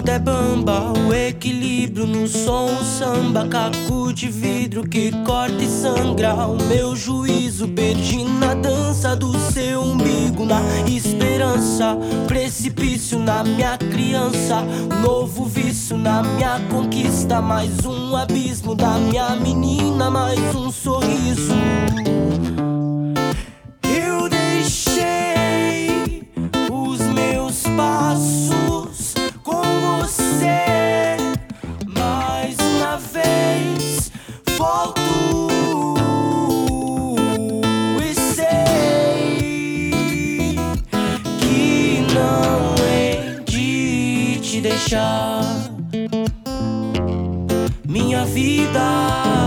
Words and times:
samba, 0.00 0.92
o 0.92 1.12
equilíbrio 1.12 2.06
no 2.06 2.26
som, 2.26 2.66
o 2.66 2.84
samba, 2.84 3.46
caco 3.46 4.12
de 4.12 4.28
vidro 4.28 4.82
que 4.88 5.12
corta 5.24 5.62
e 5.62 5.68
sangra. 5.68 6.34
O 6.46 6.56
meu 6.64 6.96
juízo, 6.96 7.68
perdi 7.68 8.24
na 8.24 8.54
dança 8.54 9.14
do 9.14 9.36
seu 9.52 9.82
umbigo, 9.82 10.44
na 10.44 10.60
esperança, 10.86 11.96
precipício 12.26 13.18
na 13.18 13.44
minha 13.44 13.76
criança, 13.76 14.62
novo 15.02 15.44
vício 15.44 15.96
na 15.98 16.22
minha 16.22 16.60
conquista, 16.70 17.40
mais 17.40 17.84
um 17.84 18.16
abismo 18.16 18.74
da 18.74 18.94
minha 18.98 19.36
menina, 19.36 20.10
mais 20.10 20.54
um 20.54 20.70
sorriso. 20.70 21.54
Deixar 44.90 45.70
minha 47.86 48.24
vida. 48.24 49.39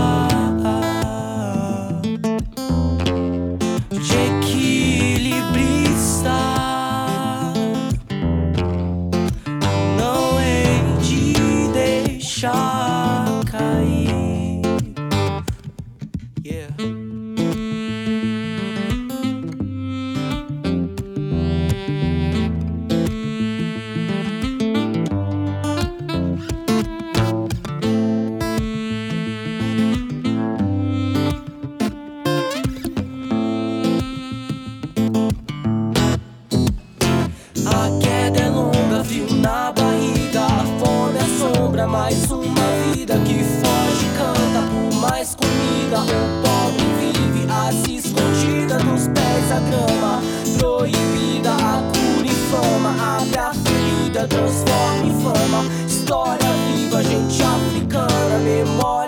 Vida 42.94 43.18
que 43.18 43.34
foge, 43.34 44.06
canta 44.16 44.62
por 44.70 45.00
mais 45.00 45.34
comida. 45.34 46.00
O 46.00 46.42
pobre 46.42 46.84
vive 47.00 47.46
às 47.50 47.74
escondidas 47.88 48.82
nos 48.84 49.08
pés 49.08 49.52
a 49.52 49.60
grama. 49.60 50.22
Proibida, 50.58 51.52
a 51.52 51.82
cura 51.92 52.26
inflama. 52.26 53.18
Abre 53.18 53.38
a 53.38 53.52
ferida, 53.52 54.28
transforma 54.28 55.06
em 55.06 55.22
fama. 55.22 55.64
História 55.86 56.50
viva, 56.68 57.02
gente 57.02 57.42
africana, 57.42 58.38
memória. 58.38 59.03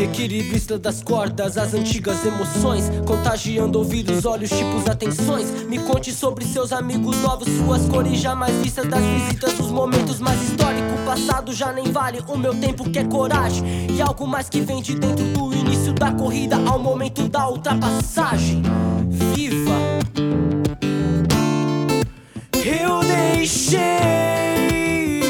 Equilibrista 0.00 0.78
das 0.78 1.02
cordas, 1.02 1.58
as 1.58 1.74
antigas 1.74 2.24
emoções. 2.24 2.84
Contagiando 3.04 3.80
ouvidos, 3.80 4.24
olhos, 4.24 4.48
tipos, 4.48 4.86
atenções. 4.86 5.50
Me 5.68 5.80
conte 5.80 6.12
sobre 6.12 6.44
seus 6.44 6.72
amigos 6.72 7.16
novos 7.20 7.48
Suas 7.48 7.84
cores 7.88 8.20
jamais 8.20 8.54
vistas. 8.62 8.86
Das 8.86 9.02
visitas 9.02 9.58
Os 9.58 9.72
momentos 9.72 10.20
mais 10.20 10.40
históricos. 10.40 11.00
Passado 11.04 11.52
já 11.52 11.72
nem 11.72 11.90
vale 11.90 12.22
o 12.28 12.38
meu 12.38 12.54
tempo 12.54 12.88
que 12.88 13.00
é 13.00 13.04
coragem. 13.04 13.90
E 13.90 14.00
algo 14.00 14.24
mais 14.24 14.48
que 14.48 14.60
vem 14.60 14.80
de 14.80 14.94
dentro 14.94 15.24
do 15.24 15.52
início 15.52 15.92
da 15.92 16.12
corrida 16.12 16.56
Ao 16.68 16.78
momento 16.78 17.28
da 17.28 17.48
ultrapassagem. 17.48 18.62
Viva! 19.34 19.74
Eu 22.64 23.00
deixei 23.00 23.66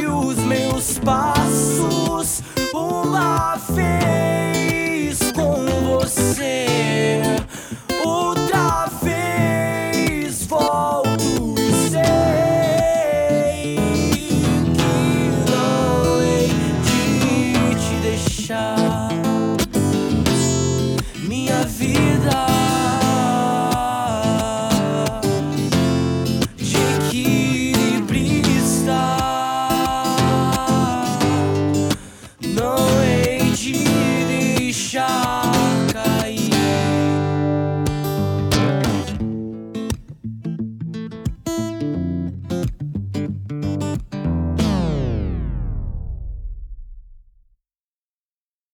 os 0.07 0.37
meus 0.37 0.99
passos 0.99 2.43
uma 2.75 3.57
vez. 3.57 4.18